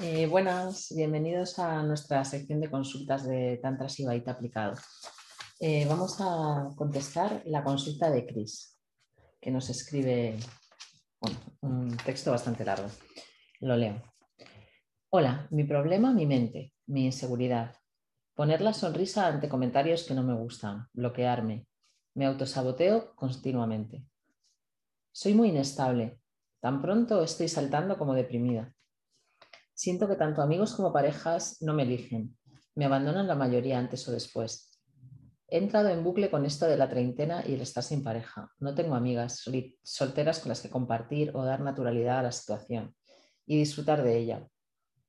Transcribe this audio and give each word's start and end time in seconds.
Eh, 0.00 0.28
buenas, 0.28 0.94
bienvenidos 0.94 1.58
a 1.58 1.82
nuestra 1.82 2.24
sección 2.24 2.60
de 2.60 2.70
consultas 2.70 3.26
de 3.26 3.58
Tantra 3.60 3.88
Sibaita 3.88 4.30
aplicado. 4.30 4.74
Eh, 5.58 5.86
vamos 5.88 6.18
a 6.20 6.68
contestar 6.76 7.42
la 7.46 7.64
consulta 7.64 8.08
de 8.08 8.24
Chris, 8.24 8.78
que 9.40 9.50
nos 9.50 9.68
escribe 9.70 10.38
un 11.62 11.96
texto 11.96 12.30
bastante 12.30 12.64
largo. 12.64 12.86
Lo 13.58 13.74
leo. 13.74 14.00
Hola, 15.10 15.48
mi 15.50 15.64
problema, 15.64 16.12
mi 16.12 16.26
mente, 16.26 16.74
mi 16.86 17.06
inseguridad. 17.06 17.74
Poner 18.34 18.60
la 18.60 18.74
sonrisa 18.74 19.26
ante 19.26 19.48
comentarios 19.48 20.04
que 20.04 20.14
no 20.14 20.22
me 20.22 20.34
gustan, 20.34 20.86
bloquearme. 20.92 21.66
Me 22.14 22.26
autosaboteo 22.26 23.16
continuamente. 23.16 24.04
Soy 25.10 25.34
muy 25.34 25.48
inestable. 25.48 26.20
Tan 26.60 26.80
pronto 26.80 27.24
estoy 27.24 27.48
saltando 27.48 27.98
como 27.98 28.14
deprimida. 28.14 28.72
Siento 29.78 30.08
que 30.08 30.16
tanto 30.16 30.42
amigos 30.42 30.74
como 30.74 30.92
parejas 30.92 31.58
no 31.60 31.72
me 31.72 31.84
eligen. 31.84 32.36
Me 32.74 32.86
abandonan 32.86 33.28
la 33.28 33.36
mayoría 33.36 33.78
antes 33.78 34.08
o 34.08 34.10
después. 34.10 34.76
He 35.46 35.58
entrado 35.58 35.90
en 35.90 36.02
bucle 36.02 36.32
con 36.32 36.44
esto 36.44 36.66
de 36.66 36.76
la 36.76 36.88
treintena 36.88 37.44
y 37.46 37.54
el 37.54 37.60
estar 37.60 37.84
sin 37.84 38.02
pareja. 38.02 38.50
No 38.58 38.74
tengo 38.74 38.96
amigas 38.96 39.44
solteras 39.84 40.40
con 40.40 40.48
las 40.48 40.62
que 40.62 40.68
compartir 40.68 41.30
o 41.32 41.44
dar 41.44 41.60
naturalidad 41.60 42.18
a 42.18 42.22
la 42.24 42.32
situación 42.32 42.96
y 43.46 43.56
disfrutar 43.56 44.02
de 44.02 44.18
ella. 44.18 44.48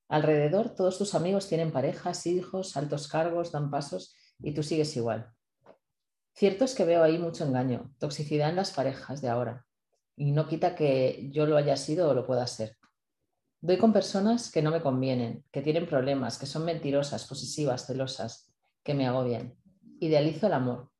Alrededor 0.08 0.76
todos 0.76 0.98
tus 0.98 1.16
amigos 1.16 1.48
tienen 1.48 1.72
parejas, 1.72 2.24
hijos, 2.28 2.76
altos 2.76 3.08
cargos, 3.08 3.50
dan 3.50 3.72
pasos 3.72 4.14
y 4.38 4.54
tú 4.54 4.62
sigues 4.62 4.96
igual. 4.96 5.32
Cierto 6.32 6.64
es 6.64 6.76
que 6.76 6.84
veo 6.84 7.02
ahí 7.02 7.18
mucho 7.18 7.44
engaño, 7.44 7.92
toxicidad 7.98 8.50
en 8.50 8.56
las 8.56 8.70
parejas 8.70 9.20
de 9.20 9.30
ahora. 9.30 9.66
Y 10.14 10.30
no 10.30 10.46
quita 10.46 10.76
que 10.76 11.28
yo 11.32 11.46
lo 11.46 11.56
haya 11.56 11.76
sido 11.76 12.08
o 12.08 12.14
lo 12.14 12.24
pueda 12.24 12.46
ser. 12.46 12.76
Doy 13.62 13.76
con 13.76 13.92
personas 13.92 14.50
que 14.50 14.62
no 14.62 14.70
me 14.70 14.80
convienen, 14.80 15.44
que 15.52 15.60
tienen 15.60 15.86
problemas, 15.86 16.38
que 16.38 16.46
son 16.46 16.64
mentirosas, 16.64 17.26
posesivas, 17.26 17.86
celosas, 17.86 18.50
que 18.82 18.94
me 18.94 19.06
agobian. 19.06 19.54
Idealizo 20.00 20.46
el 20.46 20.54
amor. 20.54 20.90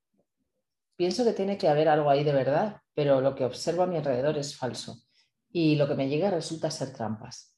Pienso 0.96 1.24
que 1.24 1.32
tiene 1.32 1.56
que 1.56 1.68
haber 1.68 1.88
algo 1.88 2.10
ahí 2.10 2.22
de 2.22 2.34
verdad, 2.34 2.82
pero 2.94 3.22
lo 3.22 3.34
que 3.34 3.46
observo 3.46 3.82
a 3.82 3.86
mi 3.86 3.96
alrededor 3.96 4.36
es 4.36 4.56
falso 4.58 5.02
y 5.50 5.76
lo 5.76 5.88
que 5.88 5.94
me 5.94 6.10
llega 6.10 6.30
resulta 6.30 6.70
ser 6.70 6.92
trampas. 6.92 7.56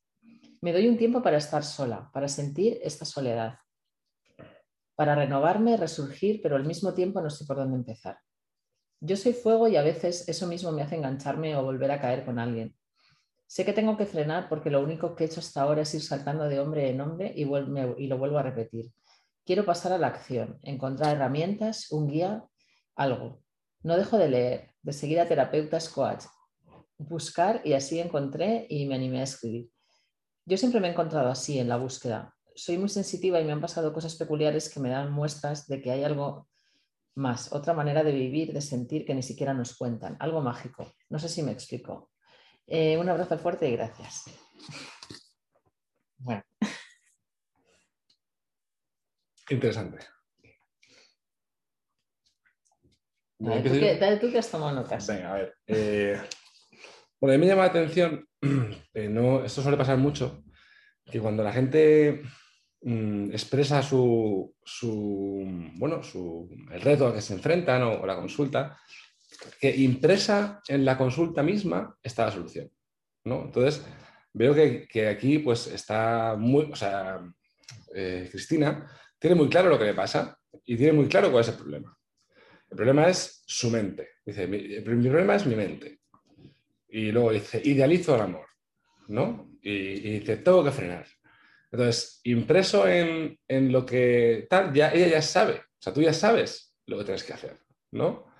Me 0.60 0.72
doy 0.72 0.86
un 0.86 0.96
tiempo 0.96 1.20
para 1.20 1.38
estar 1.38 1.64
sola, 1.64 2.08
para 2.12 2.28
sentir 2.28 2.78
esta 2.82 3.04
soledad, 3.04 3.58
para 4.94 5.16
renovarme, 5.16 5.76
resurgir, 5.76 6.40
pero 6.40 6.54
al 6.54 6.64
mismo 6.64 6.94
tiempo 6.94 7.20
no 7.20 7.28
sé 7.28 7.44
por 7.44 7.56
dónde 7.56 7.76
empezar. 7.76 8.18
Yo 9.00 9.16
soy 9.16 9.32
fuego 9.32 9.66
y 9.66 9.74
a 9.74 9.82
veces 9.82 10.28
eso 10.28 10.46
mismo 10.46 10.70
me 10.70 10.82
hace 10.82 10.94
engancharme 10.94 11.56
o 11.56 11.64
volver 11.64 11.90
a 11.90 12.00
caer 12.00 12.24
con 12.24 12.38
alguien. 12.38 12.76
Sé 13.52 13.66
que 13.66 13.74
tengo 13.74 13.98
que 13.98 14.06
frenar 14.06 14.48
porque 14.48 14.70
lo 14.70 14.80
único 14.80 15.14
que 15.14 15.24
he 15.24 15.26
hecho 15.26 15.40
hasta 15.40 15.60
ahora 15.60 15.82
es 15.82 15.92
ir 15.92 16.00
saltando 16.00 16.48
de 16.48 16.58
hombre 16.58 16.88
en 16.88 17.02
hombre 17.02 17.34
y, 17.36 17.44
lo 17.44 18.16
vuelvo 18.16 18.38
a 18.38 18.42
repetir. 18.42 18.90
Quiero 19.44 19.66
pasar 19.66 19.92
a 19.92 19.98
la 19.98 20.06
acción, 20.06 20.58
encontrar 20.62 21.16
herramientas, 21.16 21.92
un 21.92 22.08
guía, 22.08 22.46
algo. 22.96 23.42
No 23.82 23.98
dejo 23.98 24.16
de 24.16 24.30
leer, 24.30 24.70
de 24.80 24.94
seguir 24.94 25.20
a 25.20 25.28
terapeutas 25.28 25.90
coach, 25.90 26.24
buscar 26.96 27.60
y 27.62 27.74
así 27.74 28.00
encontré 28.00 28.66
y 28.70 28.86
me 28.86 28.94
animé 28.94 29.20
a 29.20 29.24
escribir. 29.24 29.68
Yo 30.46 30.56
siempre 30.56 30.80
me 30.80 30.88
he 30.88 30.92
encontrado 30.92 31.28
así 31.28 31.58
en 31.58 31.68
la 31.68 31.76
búsqueda. 31.76 32.34
Soy 32.54 32.78
muy 32.78 32.88
sensitiva 32.88 33.38
y 33.38 33.44
me 33.44 33.52
han 33.52 33.60
pasado 33.60 33.92
cosas 33.92 34.16
peculiares 34.16 34.72
que 34.72 34.80
me 34.80 34.88
dan 34.88 35.12
muestras 35.12 35.66
de 35.68 35.82
que 35.82 35.90
hay 35.90 36.04
algo 36.04 36.48
más, 37.14 37.52
otra 37.52 37.74
manera 37.74 38.02
de 38.02 38.12
vivir, 38.12 38.54
de 38.54 38.62
sentir 38.62 39.04
que 39.04 39.14
ni 39.14 39.22
siquiera 39.22 39.52
nos 39.52 39.76
cuentan, 39.76 40.16
algo 40.20 40.40
mágico. 40.40 40.90
No 41.10 41.18
sé 41.18 41.28
si 41.28 41.42
me 41.42 41.52
explico. 41.52 42.11
Eh, 42.66 42.96
un 42.96 43.08
abrazo 43.08 43.38
fuerte 43.38 43.68
y 43.68 43.72
gracias. 43.72 44.24
Bueno. 46.18 46.42
Interesante. 49.50 49.98
Dale 53.38 54.16
tú, 54.18 54.30
que, 54.30 54.38
has 54.38 54.50
tomado 54.50 54.72
notas. 54.72 55.06
Venga, 55.06 55.32
a 55.32 55.34
ver. 55.34 55.56
Eh, 55.66 56.20
bueno, 57.20 57.34
a 57.34 57.38
mí 57.38 57.40
me 57.40 57.46
llama 57.48 57.62
la 57.62 57.70
atención, 57.70 58.26
eh, 58.94 59.08
no, 59.08 59.44
esto 59.44 59.62
suele 59.62 59.76
pasar 59.76 59.98
mucho, 59.98 60.44
que 61.04 61.20
cuando 61.20 61.42
la 61.42 61.52
gente 61.52 62.22
mm, 62.82 63.32
expresa 63.32 63.82
su, 63.82 64.54
su, 64.64 65.44
bueno, 65.74 66.02
su, 66.04 66.48
el 66.70 66.80
reto 66.80 67.08
al 67.08 67.14
que 67.14 67.20
se 67.20 67.34
enfrentan 67.34 67.82
o 67.82 68.06
la 68.06 68.16
consulta, 68.16 68.78
que 69.60 69.74
impresa 69.76 70.60
en 70.68 70.84
la 70.84 70.96
consulta 70.98 71.42
misma 71.42 71.96
está 72.02 72.26
la 72.26 72.32
solución. 72.32 72.70
¿no? 73.24 73.42
Entonces, 73.42 73.84
veo 74.32 74.54
que, 74.54 75.08
aquí 75.08 75.38
pues 75.38 75.66
está 75.66 76.36
muy, 76.38 76.70
o 76.72 76.76
sea, 76.76 77.20
eh, 77.94 78.28
Cristina 78.30 78.90
tiene 79.18 79.36
muy 79.36 79.48
claro 79.48 79.68
lo 79.68 79.78
que 79.78 79.84
le 79.84 79.94
pasa 79.94 80.38
y 80.64 80.76
tiene 80.76 80.92
muy 80.92 81.08
claro 81.08 81.30
cuál 81.30 81.42
es 81.42 81.48
el 81.48 81.56
problema. 81.56 81.96
El 82.70 82.76
problema 82.76 83.08
es 83.08 83.42
su 83.46 83.70
mente. 83.70 84.08
Dice, 84.24 84.46
mi, 84.46 84.80
problema 84.80 85.36
es 85.36 85.46
mi 85.46 85.54
mente. 85.54 86.00
Y 86.88 87.12
luego 87.12 87.32
dice, 87.32 87.60
idealizo 87.64 88.14
el 88.14 88.22
amor, 88.22 88.46
¿no? 89.08 89.50
Y, 89.62 90.18
dice, 90.18 90.38
tengo 90.38 90.64
que 90.64 90.70
frenar. 90.70 91.06
Entonces, 91.70 92.20
impreso 92.24 92.86
en, 92.86 93.38
en, 93.48 93.72
lo 93.72 93.86
que 93.86 94.46
tal, 94.48 94.72
ya, 94.72 94.90
ella 94.92 95.08
ya 95.08 95.22
sabe, 95.22 95.54
o 95.54 95.80
sea, 95.82 95.92
tú 95.92 96.02
ya 96.02 96.12
sabes 96.12 96.74
lo 96.86 96.98
que 96.98 97.04
tienes 97.04 97.24
que 97.24 97.32
hacer, 97.32 97.58
¿no? 97.92 98.31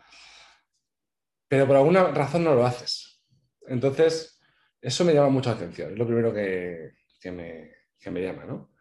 Pero 1.52 1.66
por 1.66 1.76
alguna 1.76 2.04
razón 2.04 2.44
no 2.44 2.54
lo 2.54 2.64
haces. 2.64 3.20
Entonces, 3.68 4.40
eso 4.80 5.04
me 5.04 5.12
llama 5.12 5.28
mucho 5.28 5.50
la 5.50 5.56
atención, 5.56 5.92
es 5.92 5.98
lo 5.98 6.06
primero 6.06 6.32
que, 6.32 6.92
me, 7.30 8.22
llama, 8.22 8.46
¿no? 8.46 8.72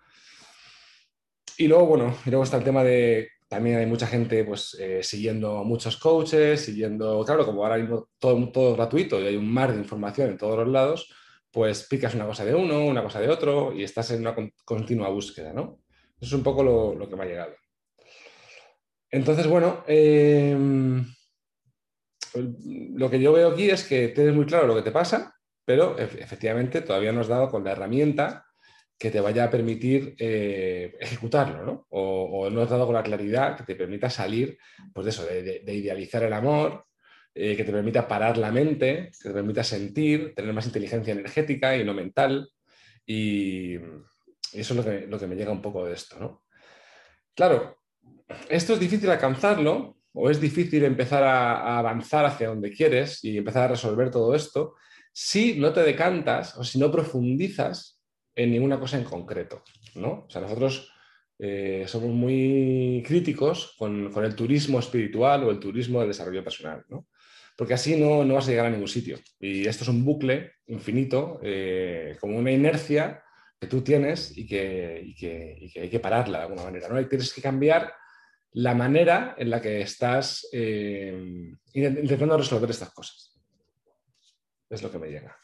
Y 1.58 1.68
luego, 1.68 1.86
bueno, 1.86 2.16
y 2.26 2.30
luego 2.30 2.46
está 2.46 2.56
el 2.56 2.64
tema 2.64 2.82
de, 2.86 3.28
también 3.50 3.78
hay 3.78 3.86
mucha 3.88 4.08
gente 4.08 4.46
pues 4.46 4.78
eh, 4.80 5.04
siguiendo 5.04 5.66
muchos 5.66 5.98
coaches, 5.98 6.62
siguiendo, 6.62 7.26
claro, 7.26 7.46
como 7.46 7.62
ahora 7.66 7.76
mismo 7.76 8.08
todo, 8.18 8.50
todo 8.54 8.74
gratuito 8.78 9.20
y 9.20 9.28
hay 9.28 9.36
un 9.36 9.52
mar 9.52 9.74
de 9.74 9.80
información 9.80 10.30
en 10.30 10.38
todos 10.38 10.60
los 10.60 10.70
lados, 10.70 11.14
pues 11.52 11.86
picas 11.90 12.16
una 12.16 12.26
cosa 12.26 12.46
de 12.46 12.56
uno, 12.56 12.86
una 12.86 13.04
cosa 13.04 13.20
de 13.20 13.28
otro 13.28 13.74
y 13.74 13.84
estás 13.84 14.12
en 14.12 14.22
una 14.22 14.34
continua 14.64 15.10
búsqueda, 15.10 15.52
¿no? 15.52 15.82
Eso 16.22 16.28
es 16.28 16.34
un 16.34 16.44
poco 16.44 16.64
lo, 16.64 17.10
que 17.10 17.18
me 17.18 17.24
ha 17.24 17.28
llegado. 17.28 17.54
Entonces, 19.10 19.46
bueno, 19.46 19.84
eh, 19.88 20.56
lo 22.34 23.10
que 23.10 23.20
yo 23.20 23.34
veo 23.34 23.52
aquí 23.52 23.70
es 23.70 23.84
que 23.84 24.10
tienes 24.10 24.34
muy 24.34 24.46
claro 24.46 24.68
lo 24.68 24.76
que 24.76 24.82
te 24.82 24.92
pasa, 24.92 25.36
pero 25.66 25.98
efectivamente 25.98 26.82
todavía 26.82 27.12
no 27.12 27.22
has 27.22 27.28
dado 27.28 27.50
con 27.50 27.64
la 27.64 27.72
herramienta 27.72 28.46
que 28.98 29.10
te 29.10 29.20
vaya 29.20 29.46
a 29.46 29.50
permitir 29.50 30.16
eh, 30.20 30.96
ejecutarlo, 31.00 31.66
¿no? 31.66 31.88
O, 31.90 32.50
no 32.52 32.62
has 32.62 32.70
dado 32.70 32.86
con 32.86 32.94
la 32.94 33.02
claridad 33.02 33.58
que 33.58 33.64
te 33.64 33.76
permita 33.76 34.10
salir, 34.10 34.58
pues 34.94 35.06
de 35.06 35.10
eso, 35.10 35.26
de, 35.26 35.74
idealizar 35.74 36.22
el 36.24 36.34
amor, 36.34 36.86
eh, 37.34 37.56
que 37.58 37.64
te 37.64 37.72
permita 37.72 38.08
parar 38.08 38.38
la 38.38 38.52
mente, 38.52 39.12
que 39.20 39.30
te 39.30 39.34
permita 39.34 39.64
sentir, 39.64 40.36
tener 40.36 40.54
más 40.54 40.68
inteligencia 40.68 41.14
energética 41.14 41.76
y 41.76 41.84
no 41.84 41.96
mental. 41.96 42.50
Y, 43.06 43.76
eso 44.54 44.74
es 44.74 44.76
lo 44.76 44.84
que, 44.84 45.08
lo 45.08 45.18
que 45.18 45.28
me 45.28 45.36
llega 45.36 45.52
un 45.52 45.62
poco 45.62 45.86
de 45.86 45.94
esto, 45.94 46.20
¿no? 46.20 46.44
Claro, 47.34 47.78
esto 48.50 48.74
es 48.74 48.80
difícil 48.80 49.10
alcanzarlo 49.10 50.01
o 50.14 50.30
es 50.30 50.42
difícil 50.42 50.84
empezar 50.84 51.24
a, 51.24 51.78
avanzar 51.78 52.26
hacia 52.26 52.50
donde 52.50 52.72
quieres 52.72 53.24
y 53.24 53.38
empezar 53.38 53.64
a 53.64 53.68
resolver 53.70 54.12
todo 54.12 54.36
esto 54.36 54.76
si 55.14 55.60
no 55.60 55.74
te 55.74 55.82
decantas 55.84 56.58
o 56.58 56.64
si 56.64 56.80
no 56.80 56.92
profundizas 56.92 58.02
en 58.36 58.52
ninguna 58.52 58.80
cosa 58.80 58.98
en 58.98 59.04
concreto. 59.04 59.64
¿no? 59.96 60.26
O 60.26 60.30
sea, 60.30 60.42
nosotros 60.42 60.92
eh, 61.40 61.86
somos 61.88 62.10
muy 62.10 63.04
críticos 63.06 63.76
con, 63.78 64.12
el 64.24 64.36
turismo 64.36 64.80
espiritual 64.80 65.44
o 65.44 65.52
el 65.52 65.60
turismo 65.60 66.00
del 66.00 66.10
desarrollo 66.10 66.44
personal, 66.44 66.84
¿no? 66.90 67.08
porque 67.58 67.74
así 67.74 68.00
no, 68.00 68.24
no, 68.24 68.36
vas 68.36 68.48
a 68.48 68.52
llegar 68.52 68.68
a 68.68 68.70
ningún 68.70 68.88
sitio. 68.88 69.20
Y 69.40 69.68
esto 69.68 69.84
es 69.84 69.90
un 69.90 70.04
bucle 70.04 70.54
infinito, 70.68 71.40
eh, 71.44 72.18
como 72.20 72.38
una 72.38 72.52
inercia 72.52 73.24
que 73.60 73.68
tú 73.68 73.82
tienes 73.82 74.36
y 74.36 74.48
que, 74.48 75.02
y 75.06 75.14
que, 75.14 75.80
hay 75.80 75.90
que 75.90 76.00
pararla 76.00 76.40
de 76.40 76.44
alguna 76.46 76.64
manera. 76.64 76.88
¿no? 76.88 77.08
tienes 77.08 77.34
que 77.34 77.42
cambiar 77.42 77.94
la 78.54 78.76
manera 78.76 79.36
en 79.38 79.50
la 79.50 79.62
que 79.62 79.82
estás 79.82 80.48
eh, 80.52 81.54
intentando 81.74 82.38
resolver 82.38 82.70
estas 82.70 82.92
cosas. 82.92 83.40
Es 84.70 84.82
lo 84.82 84.92
que 84.92 85.00
me 85.00 85.10
llega. 85.10 85.36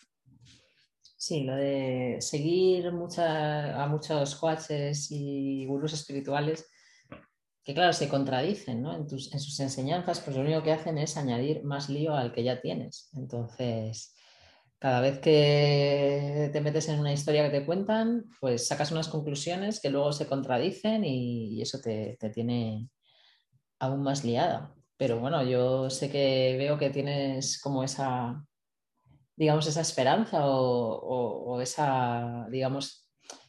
Sí, 1.18 1.44
lo 1.44 1.56
de 1.56 2.18
seguir 2.19 2.88
a 2.88 3.88
muchos 3.88 4.36
coaches 4.36 5.12
y 5.12 5.65
gurús 5.65 5.94
espirituales 5.94 6.69
que 7.68 7.74
claro, 7.74 7.92
se 7.92 8.07
contradicen 8.07 8.81
¿no? 8.81 8.95
en, 8.95 9.09
sus 9.09 9.59
enseñanzas, 9.59 10.21
pues 10.21 10.38
lo 10.38 10.42
único 10.42 10.63
que 10.63 10.71
hacen 10.71 10.98
es 10.98 11.18
añadir 11.18 11.65
más 11.65 11.89
lío 11.89 12.15
al 12.15 12.31
que 12.31 12.42
ya 12.42 12.62
tienes. 12.62 13.09
Entonces, 13.13 14.15
cada 14.80 15.01
vez 15.01 15.19
que 15.19 16.50
te 16.54 16.62
metes 16.62 16.88
en 16.88 17.01
una 17.01 17.12
historia 17.12 17.44
que 17.44 17.59
te 17.59 17.65
cuentan, 17.65 18.24
pues 18.39 18.68
sacas 18.68 18.94
unas 18.94 19.09
conclusiones 19.09 19.81
que 19.81 19.89
luego 19.89 20.13
se 20.13 20.27
contradicen 20.27 21.04
y, 21.04 21.62
eso 21.62 21.81
te, 21.81 22.15
te, 22.18 22.30
tiene, 22.30 22.88
aún 23.79 24.03
más 24.03 24.24
liada. 24.24 24.74
Pero 24.97 25.19
bueno, 25.19 25.44
yo 25.44 25.89
sé 25.89 26.09
que 26.09 26.56
veo 26.57 26.77
que 26.77 26.89
tienes 26.89 27.62
como 27.62 27.83
esa, 27.83 28.44
digamos, 29.35 29.68
esa 29.68 29.81
esperanza 29.81 30.41
o, 30.45 31.62
esa, 31.62 32.47
digamos, 32.50 33.07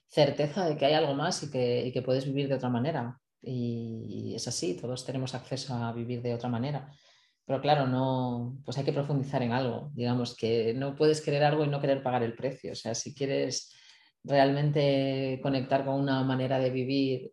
certeza 0.08 0.66
de 0.66 0.76
que 0.76 0.86
hay 0.86 0.94
algo 0.94 1.14
más 1.14 1.42
y 1.42 1.50
que, 1.50 2.02
puedes 2.04 2.26
vivir 2.26 2.48
de 2.48 2.56
otra 2.56 2.68
manera. 2.68 3.18
Y 3.40 4.34
es 4.34 4.48
así, 4.48 4.74
todos 4.74 5.06
tenemos 5.06 5.34
acceso 5.34 5.74
a 5.74 5.92
vivir 5.92 6.22
de 6.22 6.34
otra 6.34 6.48
manera. 6.48 6.90
Pero 7.46 7.62
claro, 7.62 7.86
no, 7.86 8.58
pues 8.62 8.76
hay 8.76 8.84
que 8.84 8.92
profundizar 8.92 9.42
en 9.42 9.52
algo. 9.52 9.90
Digamos 9.94 10.36
que 10.36 10.74
no 10.74 10.94
puedes 10.94 11.22
querer 11.22 11.44
algo 11.44 11.64
y 11.64 11.68
no 11.68 11.80
querer 11.80 12.02
pagar 12.02 12.22
el 12.22 12.34
precio. 12.34 12.72
O 12.72 12.74
sea, 12.74 12.94
si 12.94 13.14
quieres 13.14 13.74
realmente 14.22 15.40
conectar 15.42 15.86
con 15.86 15.94
una 15.94 16.22
manera 16.24 16.58
de 16.58 16.68
vivir 16.68 17.32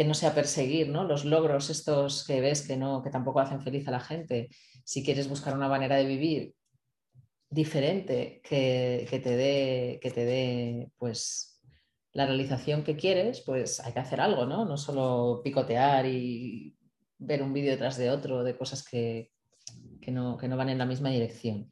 que 0.00 0.06
no 0.06 0.14
sea 0.14 0.34
perseguir 0.34 0.88
¿no? 0.88 1.04
los 1.04 1.26
logros 1.26 1.68
estos 1.68 2.24
que 2.24 2.40
ves 2.40 2.66
que, 2.66 2.74
no, 2.74 3.02
que 3.02 3.10
tampoco 3.10 3.38
hacen 3.38 3.60
feliz 3.60 3.86
a 3.86 3.90
la 3.90 4.00
gente, 4.00 4.48
si 4.82 5.04
quieres 5.04 5.28
buscar 5.28 5.54
una 5.54 5.68
manera 5.68 5.96
de 5.96 6.06
vivir 6.06 6.54
diferente 7.50 8.40
que, 8.42 9.06
te 9.22 9.36
dé, 9.36 9.98
que 10.00 10.10
te 10.10 10.24
dé 10.24 10.90
pues, 10.96 11.60
la 12.14 12.24
realización 12.24 12.82
que 12.82 12.96
quieres, 12.96 13.42
pues 13.42 13.78
hay 13.80 13.92
que 13.92 13.98
hacer 13.98 14.22
algo, 14.22 14.46
¿no? 14.46 14.64
No 14.64 14.78
solo 14.78 15.42
picotear 15.44 16.06
y 16.06 16.78
ver 17.18 17.42
un 17.42 17.52
vídeo 17.52 17.72
detrás 17.72 17.98
de 17.98 18.08
otro 18.08 18.42
de 18.42 18.56
cosas 18.56 18.82
que, 18.82 19.32
no, 20.06 20.38
que 20.38 20.48
no 20.48 20.56
van 20.56 20.70
en 20.70 20.78
la 20.78 20.86
misma 20.86 21.10
dirección. 21.10 21.70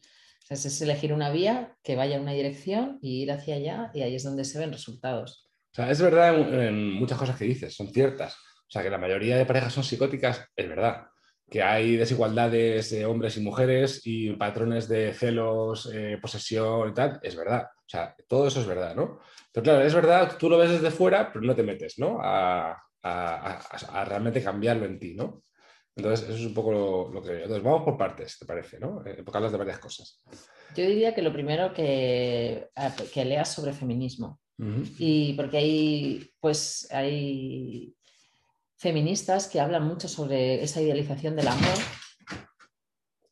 es 0.51 0.83
elegir 0.83 1.15
una 1.15 1.31
vía 1.31 1.79
que 1.83 1.97
vaya 1.97 2.17
en 2.17 2.23
una 2.25 2.33
dirección 2.33 2.99
y 3.01 3.23
ir 3.23 3.33
hacia 3.33 3.55
allá 3.55 3.91
y 3.95 4.03
ahí 4.03 4.15
es 4.15 4.23
donde 4.23 4.45
se 4.45 4.59
ven 4.59 4.71
resultados. 4.71 5.48
O 5.73 5.75
sea, 5.75 5.91
es 5.91 6.01
verdad 6.01 6.35
en, 6.37 6.93
muchas 6.93 7.19
cosas 7.19 7.37
que 7.37 7.45
dices, 7.45 7.75
son 7.75 7.89
ciertas. 7.89 8.35
O 8.35 8.71
sea, 8.71 8.83
que 8.83 8.91
la 8.91 8.99
mayoría 8.99 9.37
de 9.37 9.47
parejas 9.47 9.73
son 9.73 9.85
psicóticas, 9.85 10.47
es 10.55 10.69
verdad. 10.69 11.07
Que 11.49 11.63
hay 11.63 11.97
desigualdades 11.97 12.91
de 12.91 13.07
hombres 13.07 13.37
y 13.37 13.41
mujeres 13.41 14.03
y 14.05 14.33
patrones 14.33 14.89
de 14.89 15.15
celos, 15.15 15.91
eh, 15.93 16.19
posesión 16.21 16.91
y 16.91 16.95
tal, 16.95 17.19
es 17.23 17.37
verdad. 17.37 17.65
O 17.65 17.89
sea, 17.89 18.15
todo 18.29 18.49
eso 18.49 18.61
es 18.61 18.67
verdad, 18.67 18.95
¿no? 18.95 19.21
Pero 19.53 19.65
claro, 19.65 19.83
es 19.83 19.95
verdad, 19.95 20.37
tú 20.39 20.51
lo 20.51 20.59
ves 20.59 20.71
desde 20.71 20.91
fuera, 20.91 21.33
pero 21.33 21.45
no 21.45 21.55
te 21.55 21.63
metes, 21.63 21.99
¿no? 21.99 22.19
A, 22.21 22.85
realmente 24.05 24.43
cambiarlo 24.43 24.85
en 24.85 24.99
ti, 24.99 25.15
¿no? 25.15 25.43
Entonces, 25.97 26.29
eso 26.29 26.39
es 26.39 26.45
un 26.45 26.55
poco 26.55 27.11
lo, 27.13 27.23
que... 27.23 27.43
Entonces, 27.43 27.63
vamos 27.63 27.83
por 27.83 27.97
partes, 27.97 28.39
¿te 28.39 28.45
parece, 28.45 28.79
no? 28.79 29.03
Eh, 29.07 29.23
porque 29.25 29.39
hablas 29.39 29.53
de 29.53 29.59
varias 29.59 29.79
cosas. 29.79 30.23
Yo 30.77 30.85
diría 30.85 31.15
que 31.15 31.23
lo 31.23 31.33
primero 31.33 31.73
que, 31.73 32.69
que 33.13 33.25
leas 33.25 33.53
sobre 33.53 33.73
feminismo. 33.73 34.39
Y 34.99 35.35
porque 35.35 35.59
hay, 35.59 36.31
pues, 36.41 36.89
hay 36.91 37.95
feministas 38.77 39.47
que 39.47 39.61
hablan 39.61 39.87
mucho 39.87 40.09
sobre 40.09 40.63
esa 40.63 40.81
idealización 40.81 41.37
del 41.37 41.49
amor. 41.49 41.79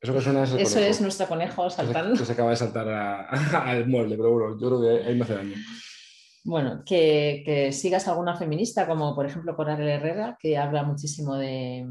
Eso, 0.00 0.14
que 0.14 0.20
suena 0.20 0.44
es, 0.44 0.52
Eso 0.52 0.78
es 0.78 1.00
nuestro 1.00 1.26
conejo 1.26 1.68
saltando. 1.68 2.16
Que 2.16 2.24
se, 2.24 2.32
acaba 2.32 2.50
de 2.50 2.56
saltar 2.56 2.88
al 3.54 3.88
mueble, 3.88 4.16
pero 4.16 4.32
bueno, 4.32 4.58
yo 4.60 4.68
creo 4.68 4.80
que 4.80 5.08
ahí 5.08 5.14
me 5.16 5.24
hace 5.24 5.34
daño. 5.34 5.56
Bueno, 6.44 6.82
que, 6.86 7.42
que, 7.44 7.72
sigas 7.72 8.06
alguna 8.06 8.36
feminista, 8.36 8.86
como 8.86 9.16
por 9.16 9.26
ejemplo 9.26 9.56
Coral 9.56 9.80
Herrera, 9.80 10.38
que 10.40 10.56
habla 10.56 10.84
muchísimo 10.84 11.34
de, 11.34 11.88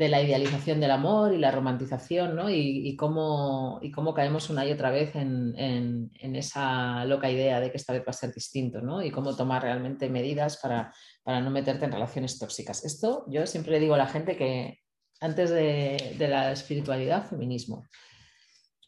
de 0.00 0.08
la 0.08 0.22
idealización 0.22 0.80
del 0.80 0.92
amor 0.92 1.34
y 1.34 1.36
la 1.36 1.50
romantización, 1.50 2.34
¿no? 2.34 2.48
Y, 2.48 2.96
cómo, 2.96 3.80
y 3.82 3.90
cómo, 3.90 4.14
caemos 4.14 4.48
una 4.48 4.64
y 4.64 4.72
otra 4.72 4.90
vez 4.90 5.14
en, 5.14 6.10
esa 6.18 7.04
loca 7.04 7.30
idea 7.30 7.60
de 7.60 7.70
que 7.70 7.76
esta 7.76 7.92
vez 7.92 8.00
va 8.00 8.08
a 8.08 8.14
ser 8.14 8.32
distinto, 8.32 8.80
¿no? 8.80 9.02
Y 9.02 9.10
cómo 9.10 9.36
tomar 9.36 9.62
realmente 9.62 10.08
medidas 10.08 10.56
para, 10.56 10.90
no 11.26 11.50
meterte 11.50 11.84
en 11.84 11.92
relaciones 11.92 12.38
tóxicas. 12.38 12.82
Esto 12.82 13.26
yo 13.28 13.46
siempre 13.46 13.72
le 13.72 13.80
digo 13.80 13.92
a 13.92 13.98
la 13.98 14.06
gente 14.06 14.38
que 14.38 14.78
antes 15.20 15.50
de, 15.50 16.16
la 16.18 16.50
espiritualidad, 16.50 17.26
feminismo 17.26 17.84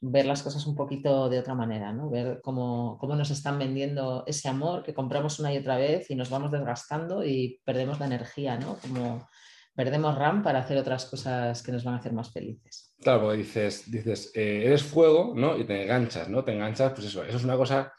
ver 0.00 0.24
las 0.24 0.42
cosas 0.42 0.66
un 0.66 0.74
poquito 0.74 1.28
de 1.28 1.38
otra 1.38 1.54
manera, 1.54 1.92
¿no? 1.92 2.08
ver 2.08 2.40
cómo, 2.42 2.96
cómo, 2.98 3.14
nos 3.14 3.30
están 3.30 3.58
vendiendo 3.58 4.24
ese 4.26 4.48
amor 4.48 4.82
que 4.82 4.94
compramos 4.94 5.38
una 5.38 5.52
y 5.52 5.58
otra 5.58 5.76
vez 5.76 6.10
y 6.10 6.16
nos 6.16 6.28
vamos 6.28 6.50
desgastando 6.50 7.22
y 7.22 7.60
perdemos 7.64 8.00
la 8.00 8.06
energía, 8.06 8.56
¿no? 8.56 8.78
Como, 8.78 9.28
perdemos 9.74 10.16
RAM 10.16 10.42
para 10.42 10.58
hacer 10.58 10.76
otras 10.76 11.06
cosas 11.06 11.62
que 11.62 11.72
nos 11.72 11.84
van 11.84 11.94
a 11.94 11.98
hacer 11.98 12.12
más 12.12 12.30
felices. 12.30 12.94
Claro, 13.00 13.22
porque 13.22 13.38
dices, 13.38 13.90
dices 13.90 14.30
eh, 14.34 14.62
eres 14.66 14.82
fuego, 14.82 15.32
¿no? 15.34 15.58
Y 15.58 15.64
te 15.64 15.82
enganchas, 15.82 16.28
¿no? 16.28 16.44
Te 16.44 16.52
enganchas, 16.52 16.92
pues 16.92 17.06
eso, 17.06 17.24
eso 17.24 17.36
es 17.36 17.44
una 17.44 17.56
cosa 17.56 17.92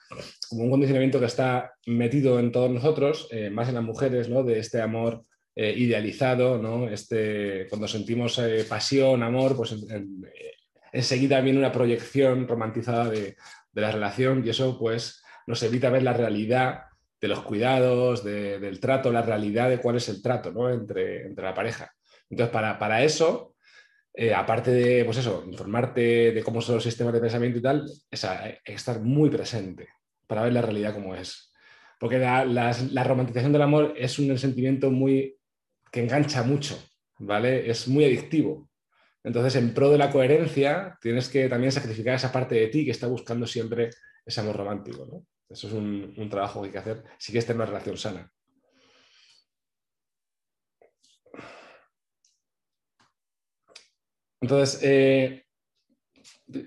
como 0.50 0.64
un 0.64 0.72
condicionamiento 0.72 1.20
que 1.20 1.26
está 1.26 1.74
metido 1.88 2.40
en 2.40 2.52
todos 2.52 2.70
nosotros, 2.70 3.28
eh, 3.32 3.50
más 3.50 3.70
en 3.70 3.76
las 3.76 3.84
mujeres, 3.84 4.30
¿no? 4.30 4.44
De 4.44 4.60
este 4.60 4.82
amor 4.82 5.26
eh, 5.56 5.74
idealizado, 5.76 6.58
¿no? 6.58 6.88
Este, 6.88 7.68
cuando 7.70 7.88
sentimos 7.88 8.40
pasión, 8.70 9.24
amor, 9.24 9.56
pues 9.56 9.76
enseguida 10.92 11.42
viene 11.42 11.60
una 11.60 11.72
proyección 11.72 12.48
romantizada 12.48 13.10
de, 13.10 13.36
de 13.72 13.82
la 13.82 13.92
relación 13.92 14.44
y 14.46 14.50
eso 14.50 14.78
pues 14.78 15.24
nos 15.48 15.62
evita 15.64 15.90
ver 15.90 16.04
la 16.04 16.14
realidad 16.14 16.84
de 17.24 17.30
los 17.30 17.42
cuidados, 17.42 18.22
del 18.22 18.82
trato, 18.82 19.10
la 19.10 19.22
realidad 19.22 19.70
de 19.70 19.78
cuál 19.78 19.96
es 19.96 20.10
el 20.10 20.22
trato 20.22 20.52
¿no? 20.52 20.70
entre, 20.70 21.26
entre 21.26 21.46
la 21.46 21.54
pareja. 21.54 21.90
Entonces, 22.30 22.52
para, 22.52 23.02
eso, 23.02 23.56
eh, 24.14 24.34
aparte 24.34 24.72
de, 24.72 25.06
pues 25.06 25.20
eso, 25.20 25.42
informarte 25.48 26.34
de 26.34 26.44
cómo 26.44 26.60
son 26.60 26.76
los 26.76 26.84
sistemas 26.84 27.14
de 27.14 27.22
pensamiento 27.22 27.60
y 27.60 27.62
tal, 27.62 27.90
es 28.12 28.28
estar 28.66 29.00
muy 29.00 29.30
presente 29.30 29.88
para 30.28 30.44
ver 30.44 30.52
la 30.52 30.64
realidad 30.64 30.94
como 30.94 31.16
es. 31.16 31.54
Porque 31.98 32.20
la, 32.20 32.44
la, 32.44 33.04
romantización 33.06 33.54
del 33.54 33.62
amor 33.62 33.94
es 33.96 34.20
un 34.20 34.38
sentimiento 34.38 34.92
muy 34.92 35.38
que 35.94 36.04
engancha 36.04 36.44
mucho, 36.44 36.78
¿vale? 37.20 37.70
Es 37.70 37.88
muy 37.88 38.04
adictivo. 38.04 38.70
Entonces, 39.24 39.56
en 39.56 39.74
pro 39.74 39.90
de 39.92 39.98
la 39.98 40.12
coherencia, 40.12 40.98
tienes 41.00 41.30
que 41.30 41.48
también 41.48 41.72
sacrificar 41.72 42.16
esa 42.16 42.34
parte 42.34 42.56
de 42.56 42.68
ti 42.68 42.84
que 42.84 42.92
está 42.92 43.08
buscando 43.08 43.48
siempre 43.48 43.92
ese 44.26 44.42
amor 44.42 44.58
romántico. 44.58 45.24
Eso 45.54 45.68
es 45.68 45.74
un, 45.74 46.30
trabajo 46.30 46.62
que 46.62 46.68
hay 46.68 46.72
que 46.72 46.80
hacer 46.80 47.04
si 47.20 47.32
quieres 47.32 47.46
tener 47.46 47.62
una 47.62 47.68
relación 47.68 47.96
sana. 47.96 48.32
Entonces, 54.42 54.82
eh, 54.84 55.46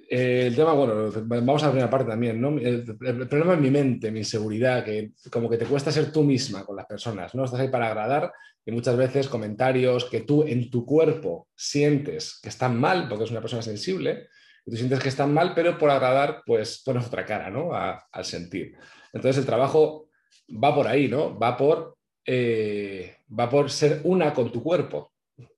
eh, 0.09 0.47
el 0.47 0.55
tema, 0.55 0.73
bueno, 0.73 1.11
vamos 1.27 1.63
a 1.63 1.67
la 1.67 1.73
primera 1.73 1.91
parte 1.91 2.09
también, 2.09 2.41
¿no? 2.41 2.57
El, 2.59 2.97
problema 3.29 3.55
es 3.55 3.61
mi 3.61 3.71
mente, 3.71 4.11
mi 4.11 4.21
inseguridad, 4.21 4.85
que 4.85 5.13
como 5.31 5.51
que 5.51 5.59
te 5.59 5.67
cuesta 5.67 5.91
ser 5.91 6.13
tú 6.13 6.23
misma 6.23 6.65
con 6.65 6.77
las 6.77 6.87
personas, 6.87 7.35
¿no? 7.35 7.45
Estás 7.45 7.61
ahí 7.61 7.69
para 7.69 7.89
agradar 7.89 8.33
y 8.65 8.71
muchas 8.71 8.97
veces 8.97 9.29
comentarios 9.29 10.05
que 10.07 10.21
tú 10.21 10.45
en 10.45 10.71
tu 10.71 10.87
cuerpo 10.87 11.49
sientes 11.55 12.39
que 12.41 12.49
están 12.49 12.79
mal 12.79 13.09
porque 13.09 13.25
es 13.25 13.31
una 13.31 13.41
persona 13.41 13.63
sensible, 13.63 14.29
tú 14.71 14.77
sientes 14.77 15.01
que 15.01 15.09
están 15.09 15.33
mal, 15.33 15.53
pero 15.55 15.79
por 15.79 15.91
agradar, 15.91 16.43
pues 16.45 16.83
pones 16.85 17.07
otra 17.07 17.25
cara, 17.25 17.51
¿no? 17.51 17.71
al 17.75 18.25
sentir. 18.25 18.77
Entonces 19.13 19.39
el 19.39 19.47
trabajo 19.47 20.09
va 20.51 20.75
por 20.75 20.89
ahí, 20.89 21.09
¿no? 21.09 21.39
Va 21.39 21.57
por, 21.57 21.97
eh, 22.25 23.19
va 23.29 23.49
por 23.49 23.71
ser 23.71 24.01
una 24.05 24.35
con 24.35 24.51
tu 24.51 24.63
cuerpo 24.63 25.13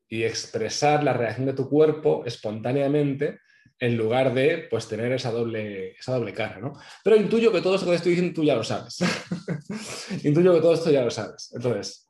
y 0.09 0.25
expresar 0.25 1.03
la 1.03 1.13
reacción 1.13 1.47
de 1.47 1.53
tu 1.55 1.69
cuerpo 1.69 2.23
espontáneamente 2.25 3.39
en 3.81 3.97
lugar 3.97 4.35
de 4.35 4.67
pues 4.71 4.89
tener 4.89 5.13
esa 5.13 5.31
doble, 5.31 5.93
esa 5.93 6.15
doble 6.15 6.33
cara, 6.33 6.59
¿no? 6.59 6.75
Pero 7.05 7.17
intuyo 7.17 7.53
que 7.53 7.61
todo 7.61 7.77
esto 7.77 7.87
que 7.87 7.93
te 7.93 7.97
estoy 7.97 8.13
diciendo 8.13 8.35
tú 8.35 8.45
ya 8.45 8.57
lo 8.57 8.65
sabes. 8.65 8.99
intuyo 10.25 10.55
que 10.55 10.61
todo 10.61 10.75
esto 10.75 10.91
ya 10.91 11.03
lo 11.03 11.11
sabes. 11.11 11.53
Entonces, 11.55 12.09